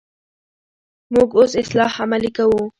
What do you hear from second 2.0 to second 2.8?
عملي کوو.